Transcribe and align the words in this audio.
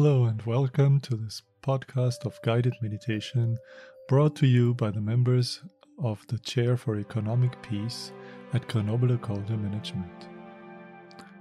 Hello, 0.00 0.26
and 0.26 0.40
welcome 0.42 1.00
to 1.00 1.16
this 1.16 1.42
podcast 1.60 2.24
of 2.24 2.40
guided 2.42 2.74
meditation 2.80 3.58
brought 4.06 4.36
to 4.36 4.46
you 4.46 4.72
by 4.72 4.92
the 4.92 5.00
members 5.00 5.60
of 5.98 6.24
the 6.28 6.38
Chair 6.38 6.76
for 6.76 7.00
Economic 7.00 7.60
Peace 7.62 8.12
at 8.52 8.68
Grenoble 8.68 9.08
École 9.08 9.48
Management. 9.60 10.28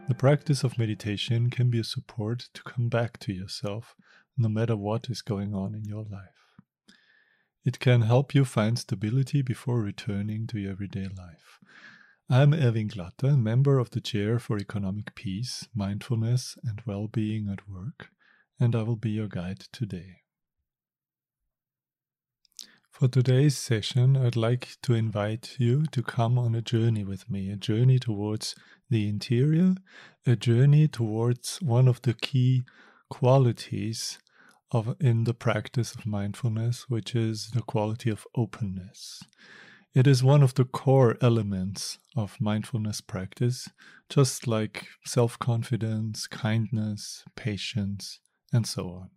The 0.07 0.15
practice 0.15 0.63
of 0.63 0.79
meditation 0.79 1.51
can 1.51 1.69
be 1.69 1.77
a 1.77 1.83
support 1.83 2.49
to 2.55 2.63
come 2.63 2.89
back 2.89 3.19
to 3.19 3.31
yourself 3.31 3.93
no 4.39 4.49
matter 4.49 4.75
what 4.75 5.07
is 5.07 5.21
going 5.21 5.53
on 5.53 5.75
in 5.75 5.85
your 5.85 6.05
life. 6.05 6.55
It 7.63 7.79
can 7.79 8.01
help 8.01 8.33
you 8.33 8.43
find 8.43 8.79
stability 8.79 9.43
before 9.43 9.83
returning 9.83 10.47
to 10.47 10.57
your 10.57 10.71
everyday 10.71 11.09
life. 11.15 11.59
I'm 12.27 12.55
Erwin 12.55 12.87
Glatter, 12.87 13.37
member 13.37 13.77
of 13.77 13.91
the 13.91 14.01
Chair 14.01 14.39
for 14.39 14.57
Economic 14.57 15.13
Peace, 15.13 15.67
Mindfulness, 15.75 16.57
and 16.63 16.81
Well-being 16.87 17.49
at 17.49 17.69
Work 17.69 18.09
and 18.59 18.75
I 18.75 18.83
will 18.83 18.95
be 18.95 19.11
your 19.11 19.27
guide 19.27 19.65
today. 19.71 20.21
For 22.91 23.07
today's 23.07 23.55
session, 23.55 24.17
I'd 24.17 24.35
like 24.35 24.77
to 24.81 24.95
invite 24.95 25.55
you 25.59 25.85
to 25.91 26.01
come 26.01 26.39
on 26.39 26.55
a 26.55 26.63
journey 26.63 27.03
with 27.03 27.29
me, 27.29 27.51
a 27.51 27.55
journey 27.55 27.99
towards 27.99 28.55
the 28.89 29.07
interior, 29.07 29.75
a 30.25 30.35
journey 30.35 30.87
towards 30.87 31.61
one 31.61 31.87
of 31.87 32.01
the 32.01 32.15
key 32.15 32.63
qualities 33.09 34.17
of 34.71 34.95
in 34.99 35.25
the 35.25 35.35
practice 35.35 35.93
of 35.93 36.07
mindfulness, 36.07 36.89
which 36.89 37.15
is 37.15 37.51
the 37.51 37.61
quality 37.61 38.09
of 38.09 38.25
openness. 38.35 39.21
It 39.93 40.07
is 40.07 40.23
one 40.23 40.41
of 40.41 40.55
the 40.55 40.65
core 40.65 41.17
elements 41.21 41.99
of 42.15 42.41
mindfulness 42.41 43.01
practice, 43.01 43.69
just 44.09 44.47
like 44.47 44.87
self 45.05 45.37
confidence, 45.37 46.25
kindness, 46.25 47.23
patience, 47.35 48.19
and 48.51 48.65
so 48.65 48.89
on. 48.89 49.09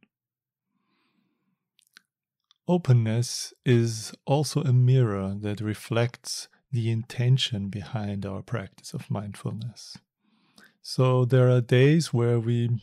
Openness 2.69 3.53
is 3.64 4.12
also 4.27 4.62
a 4.62 4.72
mirror 4.72 5.34
that 5.41 5.61
reflects 5.61 6.48
the 6.70 6.91
intention 6.91 7.69
behind 7.69 8.25
our 8.25 8.42
practice 8.42 8.95
of 8.95 9.11
mindfulness. 9.11 9.98
So 10.83 11.25
there 11.25 11.50
are 11.50 11.61
days 11.61 12.14
where 12.14 12.39
we 12.39 12.81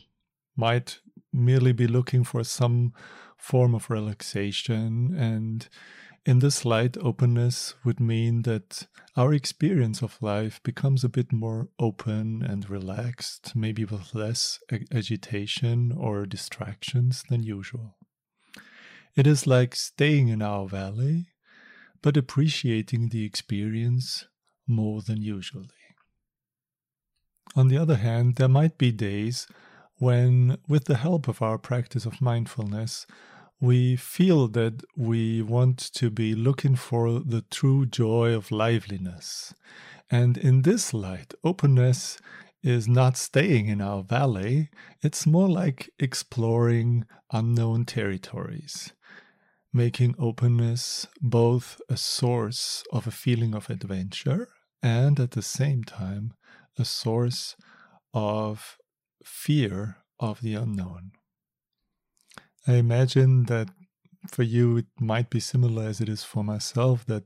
might 0.56 1.00
merely 1.32 1.72
be 1.72 1.86
looking 1.86 2.24
for 2.24 2.44
some 2.44 2.92
form 3.36 3.74
of 3.74 3.88
relaxation 3.88 5.14
and 5.16 5.68
in 6.26 6.40
this 6.40 6.64
light, 6.64 6.96
openness 6.98 7.74
would 7.84 8.00
mean 8.00 8.42
that 8.42 8.86
our 9.16 9.32
experience 9.32 10.02
of 10.02 10.20
life 10.20 10.62
becomes 10.62 11.02
a 11.02 11.08
bit 11.08 11.32
more 11.32 11.68
open 11.78 12.42
and 12.42 12.68
relaxed, 12.68 13.56
maybe 13.56 13.84
with 13.84 14.14
less 14.14 14.60
ag- 14.70 14.86
agitation 14.92 15.92
or 15.92 16.26
distractions 16.26 17.24
than 17.28 17.42
usual. 17.42 17.96
It 19.16 19.26
is 19.26 19.46
like 19.46 19.74
staying 19.74 20.28
in 20.28 20.42
our 20.42 20.68
valley, 20.68 21.28
but 22.02 22.16
appreciating 22.16 23.08
the 23.08 23.24
experience 23.24 24.26
more 24.66 25.02
than 25.02 25.22
usually. 25.22 25.68
On 27.56 27.68
the 27.68 27.78
other 27.78 27.96
hand, 27.96 28.36
there 28.36 28.48
might 28.48 28.78
be 28.78 28.92
days 28.92 29.46
when, 29.96 30.58
with 30.68 30.84
the 30.84 30.98
help 30.98 31.26
of 31.26 31.42
our 31.42 31.58
practice 31.58 32.06
of 32.06 32.20
mindfulness, 32.20 33.06
we 33.60 33.96
feel 33.96 34.48
that 34.48 34.82
we 34.96 35.42
want 35.42 35.78
to 35.78 36.10
be 36.10 36.34
looking 36.34 36.76
for 36.76 37.18
the 37.18 37.42
true 37.50 37.84
joy 37.86 38.32
of 38.32 38.52
liveliness. 38.52 39.52
And 40.10 40.38
in 40.38 40.62
this 40.62 40.94
light, 40.94 41.34
openness 41.42 42.18
is 42.62 42.88
not 42.88 43.16
staying 43.16 43.66
in 43.66 43.80
our 43.80 44.02
valley, 44.02 44.68
it's 45.02 45.26
more 45.26 45.48
like 45.48 45.90
exploring 45.98 47.04
unknown 47.32 47.84
territories, 47.84 48.92
making 49.72 50.14
openness 50.18 51.06
both 51.20 51.80
a 51.88 51.96
source 51.96 52.84
of 52.92 53.06
a 53.06 53.12
feeling 53.12 53.54
of 53.54 53.70
adventure 53.70 54.48
and 54.82 55.18
at 55.18 55.32
the 55.32 55.42
same 55.42 55.84
time 55.84 56.32
a 56.78 56.84
source 56.84 57.56
of 58.14 58.78
fear 59.24 59.98
of 60.20 60.40
the 60.40 60.54
unknown. 60.54 61.12
I 62.68 62.74
imagine 62.74 63.44
that 63.44 63.70
for 64.30 64.42
you 64.42 64.76
it 64.76 64.86
might 65.00 65.30
be 65.30 65.40
similar 65.40 65.84
as 65.84 66.02
it 66.02 66.08
is 66.08 66.22
for 66.22 66.44
myself 66.44 67.06
that 67.06 67.24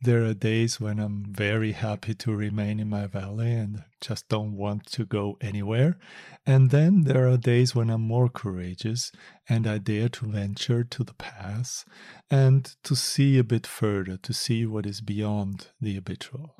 there 0.00 0.24
are 0.24 0.34
days 0.34 0.80
when 0.80 0.98
I'm 0.98 1.32
very 1.32 1.70
happy 1.70 2.14
to 2.14 2.34
remain 2.34 2.80
in 2.80 2.90
my 2.90 3.06
valley 3.06 3.52
and 3.52 3.84
just 4.00 4.28
don't 4.28 4.56
want 4.56 4.86
to 4.86 5.06
go 5.06 5.38
anywhere. 5.40 6.00
And 6.44 6.70
then 6.70 7.04
there 7.04 7.28
are 7.28 7.36
days 7.36 7.76
when 7.76 7.90
I'm 7.90 8.00
more 8.00 8.28
courageous 8.28 9.12
and 9.48 9.68
I 9.68 9.78
dare 9.78 10.08
to 10.08 10.26
venture 10.26 10.82
to 10.82 11.04
the 11.04 11.14
pass 11.14 11.84
and 12.28 12.74
to 12.82 12.96
see 12.96 13.38
a 13.38 13.44
bit 13.44 13.64
further, 13.64 14.16
to 14.16 14.32
see 14.32 14.66
what 14.66 14.84
is 14.84 15.00
beyond 15.00 15.68
the 15.80 15.94
habitual. 15.94 16.56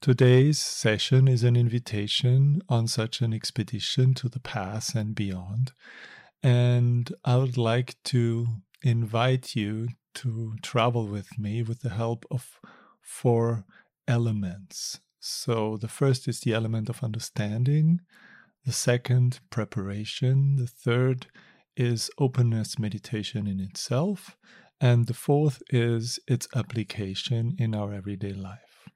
Today's 0.00 0.60
session 0.60 1.26
is 1.26 1.42
an 1.42 1.56
invitation 1.56 2.62
on 2.68 2.86
such 2.86 3.20
an 3.20 3.34
expedition 3.34 4.14
to 4.14 4.28
the 4.28 4.38
pass 4.38 4.94
and 4.94 5.16
beyond. 5.16 5.72
And 6.44 7.10
I 7.24 7.38
would 7.38 7.56
like 7.56 7.96
to 8.04 8.46
invite 8.82 9.56
you 9.56 9.88
to 10.16 10.56
travel 10.60 11.08
with 11.08 11.38
me 11.38 11.62
with 11.62 11.80
the 11.80 11.88
help 11.88 12.26
of 12.30 12.60
four 13.00 13.64
elements. 14.06 15.00
So 15.18 15.78
the 15.78 15.88
first 15.88 16.28
is 16.28 16.40
the 16.40 16.52
element 16.52 16.90
of 16.90 17.02
understanding, 17.02 18.02
the 18.66 18.72
second, 18.72 19.40
preparation, 19.48 20.56
the 20.56 20.66
third 20.66 21.28
is 21.78 22.10
openness 22.18 22.78
meditation 22.78 23.46
in 23.46 23.58
itself, 23.58 24.36
and 24.78 25.06
the 25.06 25.14
fourth 25.14 25.62
is 25.70 26.18
its 26.28 26.46
application 26.54 27.56
in 27.58 27.74
our 27.74 27.94
everyday 27.94 28.34
life. 28.34 28.90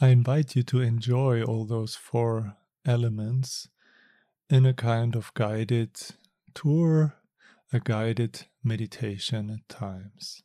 I 0.00 0.08
invite 0.08 0.56
you 0.56 0.62
to 0.62 0.80
enjoy 0.80 1.42
all 1.42 1.66
those 1.66 1.96
four 1.96 2.56
elements 2.86 3.68
in 4.48 4.64
a 4.64 4.72
kind 4.72 5.14
of 5.14 5.34
guided 5.34 5.98
tour, 6.54 7.16
a 7.72 7.80
guided 7.80 8.46
meditation 8.62 9.50
at 9.50 9.68
times. 9.68 10.42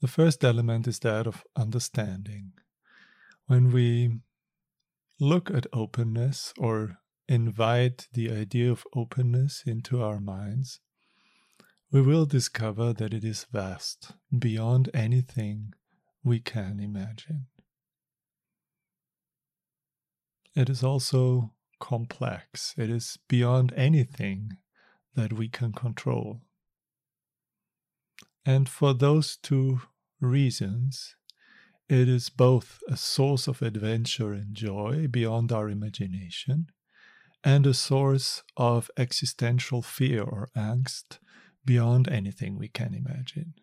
The 0.00 0.08
first 0.08 0.44
element 0.44 0.88
is 0.88 0.98
that 1.00 1.26
of 1.26 1.44
understanding. 1.56 2.52
When 3.46 3.70
we 3.70 4.20
look 5.20 5.50
at 5.50 5.66
openness 5.72 6.52
or 6.58 6.98
invite 7.28 8.08
the 8.12 8.30
idea 8.30 8.70
of 8.70 8.84
openness 8.94 9.62
into 9.66 10.02
our 10.02 10.20
minds, 10.20 10.80
we 11.92 12.00
will 12.02 12.26
discover 12.26 12.92
that 12.94 13.12
it 13.12 13.24
is 13.24 13.46
vast, 13.52 14.12
beyond 14.36 14.90
anything 14.94 15.74
we 16.24 16.40
can 16.40 16.80
imagine. 16.80 17.46
It 20.54 20.68
is 20.68 20.82
also 20.82 21.52
complex, 21.80 22.74
it 22.76 22.90
is 22.90 23.18
beyond 23.28 23.72
anything 23.76 24.56
that 25.14 25.32
we 25.32 25.48
can 25.48 25.72
control. 25.72 26.40
And 28.44 28.68
for 28.68 28.92
those 28.92 29.36
two 29.36 29.82
reasons, 30.20 31.16
it 31.88 32.08
is 32.08 32.30
both 32.30 32.80
a 32.88 32.96
source 32.96 33.46
of 33.46 33.62
adventure 33.62 34.32
and 34.32 34.54
joy 34.54 35.06
beyond 35.08 35.52
our 35.52 35.68
imagination, 35.68 36.68
and 37.44 37.66
a 37.66 37.74
source 37.74 38.42
of 38.56 38.90
existential 38.96 39.82
fear 39.82 40.22
or 40.22 40.48
angst 40.56 41.18
beyond 41.64 42.08
anything 42.08 42.56
we 42.56 42.68
can 42.68 42.94
imagine. 42.94 43.54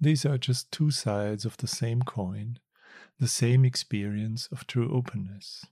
These 0.00 0.26
are 0.26 0.38
just 0.38 0.72
two 0.72 0.90
sides 0.90 1.44
of 1.44 1.56
the 1.58 1.68
same 1.68 2.02
coin, 2.02 2.58
the 3.18 3.28
same 3.28 3.64
experience 3.64 4.48
of 4.50 4.66
true 4.66 4.92
openness. 4.92 5.64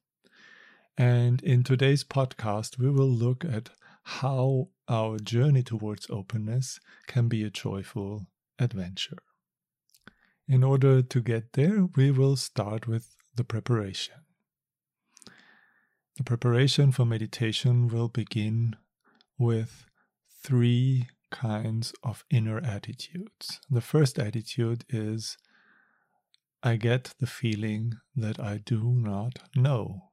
And 0.96 1.42
in 1.42 1.64
today's 1.64 2.04
podcast, 2.04 2.78
we 2.78 2.90
will 2.90 3.10
look 3.10 3.44
at 3.44 3.70
how 4.02 4.68
our 4.88 5.18
journey 5.18 5.62
towards 5.62 6.08
openness 6.10 6.80
can 7.06 7.28
be 7.28 7.44
a 7.44 7.50
joyful 7.50 8.26
adventure. 8.58 9.22
In 10.48 10.64
order 10.64 11.00
to 11.02 11.20
get 11.20 11.52
there, 11.52 11.86
we 11.94 12.10
will 12.10 12.36
start 12.36 12.88
with 12.88 13.14
the 13.34 13.44
preparation. 13.44 14.16
The 16.16 16.24
preparation 16.24 16.92
for 16.92 17.06
meditation 17.06 17.88
will 17.88 18.08
begin 18.08 18.76
with 19.38 19.86
three 20.42 21.08
kinds 21.30 21.94
of 22.02 22.24
inner 22.30 22.58
attitudes. 22.58 23.60
The 23.70 23.80
first 23.80 24.18
attitude 24.18 24.84
is 24.88 25.38
I 26.62 26.76
get 26.76 27.14
the 27.20 27.26
feeling 27.26 27.94
that 28.16 28.38
I 28.38 28.58
do 28.58 28.92
not 28.92 29.38
know. 29.54 30.09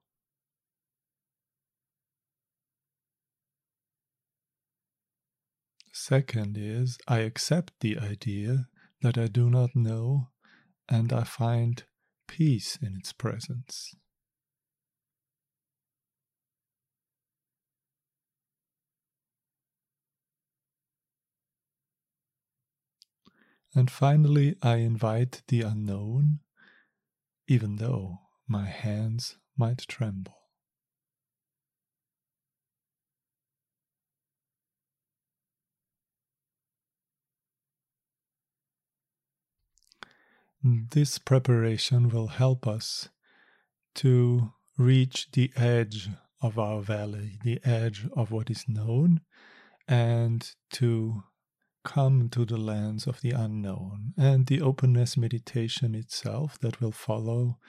Second 6.09 6.57
is 6.57 6.97
I 7.05 7.17
accept 7.17 7.73
the 7.81 7.99
idea 7.99 8.69
that 9.01 9.17
I 9.17 9.27
do 9.27 9.49
not 9.49 9.75
know 9.75 10.29
and 10.87 11.11
I 11.11 11.25
find 11.25 11.83
peace 12.29 12.77
in 12.81 12.95
its 12.95 13.11
presence. 13.11 13.93
And 23.75 23.91
finally, 23.91 24.55
I 24.61 24.77
invite 24.77 25.41
the 25.49 25.63
unknown, 25.63 26.39
even 27.49 27.75
though 27.75 28.19
my 28.47 28.67
hands 28.67 29.35
might 29.57 29.79
tremble. 29.89 30.46
This 40.91 41.17
preparation 41.17 42.09
will 42.09 42.27
help 42.27 42.67
us 42.67 43.09
to 43.95 44.53
reach 44.77 45.29
the 45.31 45.51
edge 45.55 46.09
of 46.41 46.59
our 46.59 46.81
valley, 46.81 47.39
the 47.43 47.59
edge 47.63 48.05
of 48.15 48.31
what 48.31 48.49
is 48.49 48.67
known, 48.67 49.21
and 49.87 50.53
to 50.73 51.23
come 51.83 52.27
to 52.29 52.43
the 52.43 52.57
lands 52.57 53.07
of 53.07 53.21
the 53.21 53.31
unknown. 53.31 54.13
And 54.17 54.47
the 54.47 54.61
openness 54.61 55.15
meditation 55.15 55.95
itself, 55.95 56.59
that 56.59 56.81
will 56.81 56.91
follow 56.91 57.59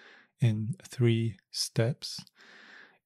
in 0.41 0.75
three 0.83 1.37
steps, 1.51 2.25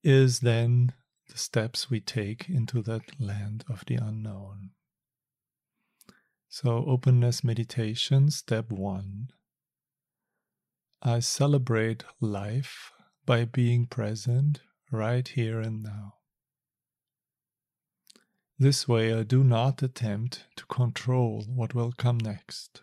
is 0.03 0.41
then 0.41 0.95
the 1.29 1.39
steps 1.39 1.91
we 1.91 2.01
take 2.01 2.49
into 2.49 2.83
that 2.83 3.21
land 3.21 3.65
of 3.69 3.85
the 3.87 3.97
unknown. 3.97 4.71
So, 6.49 6.85
openness 6.87 7.45
meditation, 7.45 8.31
step 8.31 8.71
one. 8.71 9.29
I 11.05 11.19
celebrate 11.19 12.05
life 12.21 12.93
by 13.27 13.45
being 13.45 13.87
present 13.87 14.61
right 14.93 15.27
here 15.27 15.59
and 15.59 15.83
now. 15.83 16.15
This 18.57 18.87
way, 18.87 19.13
I 19.13 19.25
do 19.25 19.43
not 19.43 19.83
attempt 19.83 20.47
to 20.55 20.67
control 20.67 21.43
what 21.49 21.75
will 21.75 21.91
come 21.91 22.19
next. 22.19 22.83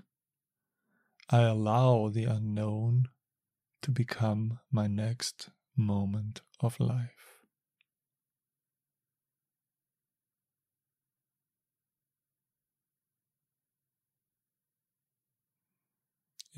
I 1.29 1.43
allow 1.43 2.09
the 2.09 2.25
unknown 2.25 3.07
to 3.83 3.91
become 3.91 4.59
my 4.69 4.87
next 4.87 5.51
moment 5.77 6.41
of 6.59 6.77
life. 6.81 7.38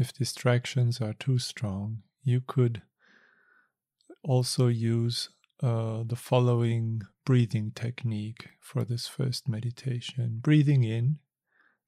If 0.01 0.13
distractions 0.13 0.99
are 0.99 1.13
too 1.13 1.37
strong, 1.37 2.01
you 2.23 2.41
could 2.41 2.81
also 4.23 4.65
use 4.65 5.29
uh, 5.61 6.01
the 6.03 6.15
following 6.15 7.03
breathing 7.23 7.71
technique 7.75 8.49
for 8.59 8.83
this 8.83 9.07
first 9.07 9.47
meditation. 9.47 10.39
Breathing 10.41 10.83
in, 10.83 11.19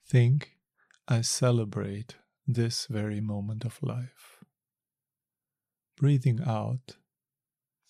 think, 0.08 0.52
I 1.08 1.22
celebrate 1.22 2.18
this 2.46 2.86
very 2.86 3.20
moment 3.20 3.66
of 3.66 3.82
life. 3.82 4.44
Breathing 5.98 6.40
out, 6.46 6.98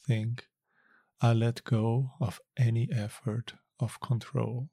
think, 0.08 0.48
I 1.20 1.34
let 1.34 1.66
go 1.66 2.12
of 2.22 2.40
any 2.56 2.88
effort 2.94 3.56
of 3.78 4.00
control. 4.00 4.70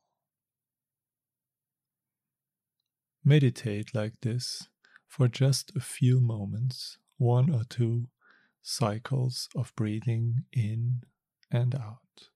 Meditate 3.24 3.92
like 3.96 4.14
this 4.22 4.68
for 5.10 5.26
just 5.26 5.72
a 5.74 5.80
few 5.80 6.20
moments, 6.20 6.96
one 7.18 7.52
or 7.52 7.64
two 7.64 8.06
cycles 8.62 9.48
of 9.56 9.74
breathing 9.74 10.44
in 10.52 11.02
and 11.50 11.74
out. 11.74 12.28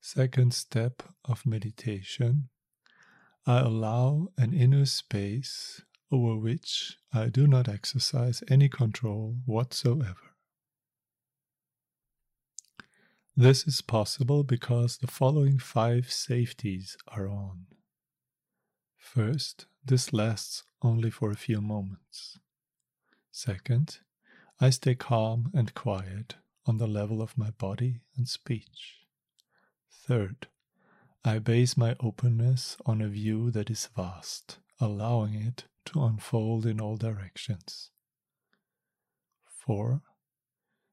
Second 0.00 0.54
step 0.54 1.02
of 1.24 1.44
meditation 1.44 2.48
I 3.48 3.60
allow 3.60 4.28
an 4.36 4.52
inner 4.52 4.84
space 4.84 5.80
over 6.12 6.36
which 6.36 6.98
I 7.14 7.30
do 7.30 7.46
not 7.46 7.66
exercise 7.66 8.42
any 8.46 8.68
control 8.68 9.38
whatsoever. 9.46 10.34
This 13.34 13.66
is 13.66 13.80
possible 13.80 14.44
because 14.44 14.98
the 14.98 15.06
following 15.06 15.58
five 15.58 16.12
safeties 16.12 16.98
are 17.08 17.26
on. 17.26 17.68
First, 18.98 19.64
this 19.82 20.12
lasts 20.12 20.64
only 20.82 21.08
for 21.08 21.30
a 21.30 21.34
few 21.46 21.62
moments. 21.62 22.38
Second, 23.32 24.00
I 24.60 24.68
stay 24.68 24.94
calm 24.94 25.50
and 25.54 25.72
quiet 25.72 26.34
on 26.66 26.76
the 26.76 26.86
level 26.86 27.22
of 27.22 27.38
my 27.38 27.48
body 27.52 28.02
and 28.14 28.28
speech. 28.28 29.06
Third, 29.90 30.48
I 31.24 31.38
base 31.40 31.76
my 31.76 31.96
openness 32.00 32.76
on 32.86 33.00
a 33.00 33.08
view 33.08 33.50
that 33.50 33.70
is 33.70 33.88
vast, 33.96 34.58
allowing 34.80 35.34
it 35.34 35.64
to 35.86 36.04
unfold 36.04 36.64
in 36.64 36.80
all 36.80 36.96
directions. 36.96 37.90
4. 39.46 40.02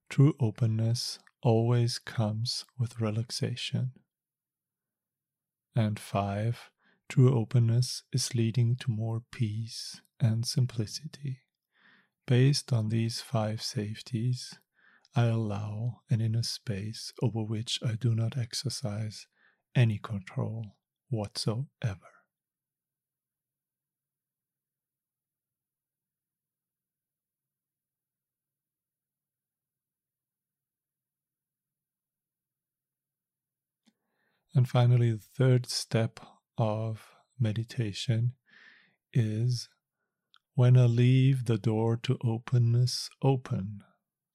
True 0.10 0.34
openness 0.40 1.20
always 1.42 2.00
comes 2.00 2.66
with 2.78 3.00
relaxation. 3.00 3.92
And 5.76 6.00
5. 6.00 6.72
True 7.08 7.38
openness 7.38 8.04
is 8.12 8.34
leading 8.34 8.76
to 8.78 8.92
more 8.92 9.22
peace 9.32 10.02
and 10.20 10.46
simplicity. 10.46 11.42
Based 12.26 12.74
on 12.74 12.90
these 12.90 13.22
five 13.22 13.62
safeties, 13.62 14.56
I 15.16 15.26
allow 15.26 16.02
an 16.10 16.20
inner 16.20 16.44
space 16.44 17.14
over 17.22 17.44
which 17.44 17.80
I 17.86 17.94
do 17.94 18.16
not 18.16 18.38
exercise 18.38 19.28
any 19.76 20.00
control 20.00 20.78
whatsoever. 21.10 22.10
And 34.56 34.68
finally, 34.68 35.12
the 35.12 35.20
third 35.20 35.68
step 35.68 36.20
of 36.58 37.14
meditation 37.40 38.34
is 39.14 39.70
when 40.56 40.78
I 40.78 40.86
leave 40.86 41.46
the 41.46 41.58
door 41.58 41.98
to 42.04 42.18
openness 42.24 43.10
open, 43.22 43.84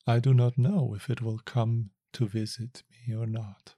I 0.07 0.21
do 0.21 0.35
not 0.35 0.59
know 0.59 0.95
if 0.95 1.11
it 1.11 1.23
will 1.23 1.39
come 1.41 1.91
to 2.15 2.29
visit 2.29 2.83
me 2.91 3.15
or 3.15 3.27
not. 3.27 3.75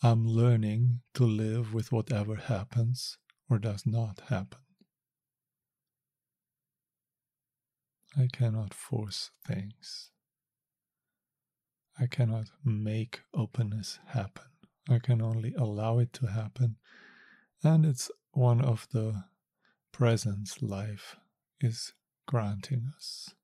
I'm 0.00 0.28
learning 0.28 1.00
to 1.14 1.24
live 1.24 1.74
with 1.74 1.90
whatever 1.90 2.36
happens 2.36 3.18
or 3.50 3.58
does 3.58 3.84
not 3.84 4.20
happen. 4.28 4.60
I 8.16 8.28
cannot 8.32 8.74
force 8.74 9.32
things. 9.44 10.10
I 11.98 12.06
cannot 12.06 12.46
make 12.64 13.22
openness 13.34 13.98
happen. 14.06 14.44
I 14.88 15.00
can 15.00 15.20
only 15.20 15.52
allow 15.54 15.98
it 15.98 16.12
to 16.14 16.26
happen. 16.26 16.76
And 17.64 17.84
it's 17.84 18.08
one 18.30 18.60
of 18.60 18.86
the 18.92 19.24
presents 19.90 20.62
life 20.62 21.16
is 21.60 21.92
granting 22.26 22.92
us. 22.96 23.34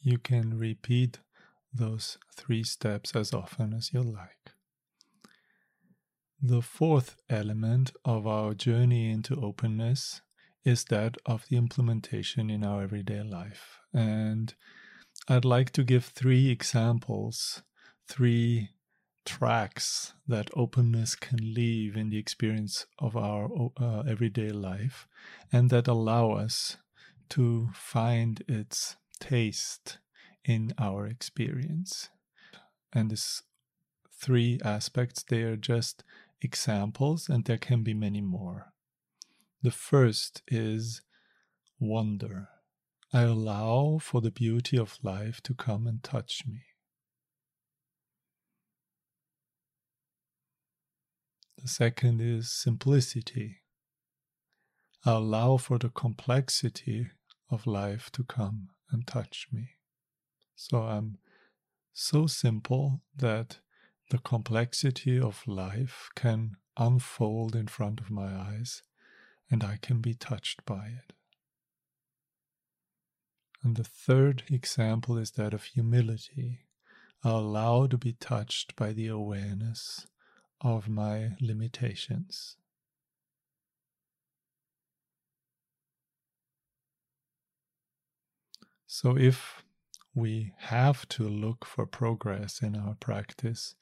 You 0.00 0.18
can 0.18 0.58
repeat 0.58 1.18
those 1.72 2.18
three 2.34 2.64
steps 2.64 3.14
as 3.14 3.32
often 3.32 3.74
as 3.74 3.92
you 3.92 4.02
like. 4.02 4.52
The 6.40 6.62
fourth 6.62 7.16
element 7.28 7.92
of 8.04 8.26
our 8.26 8.54
journey 8.54 9.10
into 9.10 9.40
openness 9.40 10.22
is 10.64 10.84
that 10.84 11.16
of 11.26 11.46
the 11.48 11.56
implementation 11.56 12.48
in 12.48 12.64
our 12.64 12.82
everyday 12.82 13.22
life. 13.22 13.80
And 13.92 14.54
I'd 15.26 15.44
like 15.44 15.72
to 15.72 15.84
give 15.84 16.04
three 16.04 16.48
examples, 16.48 17.62
three 18.06 18.70
tracks 19.24 20.14
that 20.26 20.48
openness 20.54 21.14
can 21.14 21.54
leave 21.54 21.96
in 21.96 22.08
the 22.08 22.18
experience 22.18 22.86
of 22.98 23.16
our 23.16 23.50
uh, 23.78 24.00
everyday 24.08 24.50
life 24.50 25.06
and 25.52 25.70
that 25.70 25.86
allow 25.86 26.30
us 26.30 26.78
to 27.30 27.68
find 27.74 28.42
its 28.48 28.96
taste 29.20 29.98
in 30.44 30.72
our 30.78 31.06
experience. 31.06 32.08
And 32.92 33.10
these 33.10 33.42
three 34.20 34.58
aspects, 34.64 35.22
they 35.22 35.42
are 35.42 35.56
just 35.56 36.04
examples, 36.40 37.28
and 37.28 37.44
there 37.44 37.58
can 37.58 37.82
be 37.82 37.94
many 37.94 38.20
more. 38.20 38.72
The 39.62 39.70
first 39.70 40.42
is 40.48 41.02
wonder. 41.78 42.48
I 43.12 43.22
allow 43.22 43.98
for 44.00 44.20
the 44.20 44.30
beauty 44.30 44.76
of 44.76 44.98
life 45.02 45.40
to 45.42 45.54
come 45.54 45.86
and 45.86 46.02
touch 46.02 46.44
me. 46.46 46.62
The 51.60 51.68
second 51.68 52.20
is 52.20 52.52
simplicity. 52.52 53.62
I 55.04 55.12
allow 55.12 55.56
for 55.56 55.78
the 55.78 55.88
complexity 55.88 57.08
of 57.50 57.66
life 57.66 58.10
to 58.12 58.24
come 58.24 58.68
and 58.90 59.06
touch 59.06 59.48
me. 59.52 59.70
So 60.54 60.82
I'm 60.82 61.18
so 61.92 62.26
simple 62.26 63.02
that 63.16 63.58
the 64.10 64.18
complexity 64.18 65.20
of 65.20 65.46
life 65.46 66.10
can 66.14 66.56
unfold 66.76 67.54
in 67.54 67.66
front 67.66 68.00
of 68.00 68.10
my 68.10 68.34
eyes 68.34 68.82
and 69.50 69.64
I 69.64 69.78
can 69.80 70.00
be 70.00 70.14
touched 70.14 70.64
by 70.64 70.86
it. 70.86 71.12
And 73.62 73.76
the 73.76 73.84
third 73.84 74.44
example 74.48 75.18
is 75.18 75.32
that 75.32 75.52
of 75.52 75.64
humility. 75.64 76.60
Allow 77.24 77.88
to 77.88 77.98
be 77.98 78.12
touched 78.12 78.76
by 78.76 78.92
the 78.92 79.08
awareness 79.08 80.06
of 80.60 80.88
my 80.88 81.30
limitations. 81.40 82.56
So, 88.90 89.18
if 89.18 89.62
we 90.14 90.54
have 90.56 91.06
to 91.10 91.28
look 91.28 91.66
for 91.66 91.84
progress 91.84 92.62
in 92.62 92.74
our 92.74 92.94
practice 92.94 93.74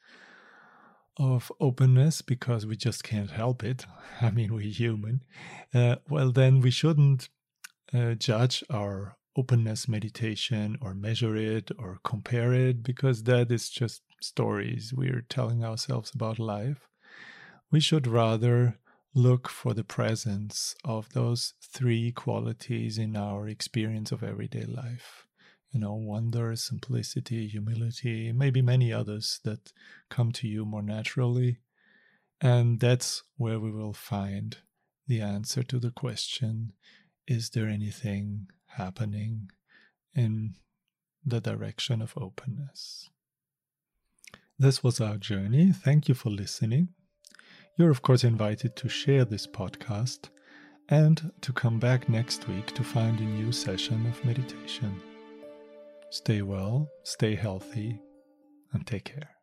of 1.17 1.49
openness 1.61 2.21
because 2.21 2.65
we 2.65 2.75
just 2.75 3.05
can't 3.05 3.31
help 3.31 3.63
it, 3.63 3.85
I 4.21 4.31
mean, 4.31 4.53
we're 4.53 4.69
human, 4.69 5.23
uh, 5.73 5.95
well, 6.09 6.33
then 6.33 6.59
we 6.59 6.71
shouldn't 6.71 7.29
uh, 7.93 8.15
judge 8.15 8.65
our 8.69 9.15
openness 9.37 9.87
meditation 9.87 10.77
or 10.81 10.93
measure 10.93 11.37
it 11.37 11.71
or 11.79 11.99
compare 12.03 12.51
it 12.51 12.83
because 12.83 13.23
that 13.23 13.49
is 13.49 13.69
just 13.69 14.01
stories 14.21 14.93
we're 14.93 15.25
telling 15.29 15.63
ourselves 15.63 16.11
about 16.13 16.37
life. 16.37 16.89
We 17.71 17.79
should 17.79 18.07
rather 18.07 18.77
look 19.17 19.49
for 19.49 19.73
the 19.73 19.83
presence 19.83 20.75
of 20.85 21.11
those 21.13 21.55
three 21.61 22.11
qualities 22.11 22.99
in 22.99 23.17
our 23.17 23.47
experience 23.47 24.11
of 24.11 24.21
everyday 24.21 24.63
life. 24.63 25.25
You 25.71 25.79
know, 25.79 25.95
wonder, 25.95 26.55
simplicity, 26.55 27.47
humility, 27.47 28.31
maybe 28.31 28.61
many 28.61 28.93
others 28.93 29.39
that 29.43 29.73
come 30.09 30.31
to 30.33 30.47
you 30.47 30.65
more 30.65 30.83
naturally. 30.83 31.57
And 32.39 32.79
that's 32.79 33.23
where 33.37 33.59
we 33.59 33.71
will 33.71 33.93
find 33.93 34.57
the 35.07 35.21
answer 35.21 35.63
to 35.63 35.79
the 35.79 35.91
question 35.91 36.73
is 37.27 37.49
there 37.49 37.67
anything 37.67 38.47
happening 38.77 39.49
in 40.13 40.53
the 41.25 41.41
direction 41.41 42.01
of 42.03 42.13
openness. 42.15 43.09
This 44.59 44.83
was 44.83 45.01
our 45.01 45.17
journey. 45.17 45.71
Thank 45.71 46.07
you 46.07 46.13
for 46.13 46.29
listening. 46.29 46.89
You're, 47.77 47.91
of 47.91 48.01
course, 48.01 48.23
invited 48.23 48.75
to 48.77 48.89
share 48.89 49.23
this 49.23 49.45
podcast 49.45 50.29
and 50.89 51.31
to 51.41 51.53
come 51.53 51.79
back 51.79 52.09
next 52.09 52.47
week 52.47 52.73
to 52.73 52.83
find 52.83 53.19
a 53.19 53.23
new 53.23 53.51
session 53.51 54.03
of 54.07 54.25
meditation. 54.25 54.99
Stay 56.09 56.41
well, 56.41 56.89
stay 57.03 57.35
healthy, 57.35 57.99
and 58.73 58.87
take 58.87 59.05
care. 59.05 59.36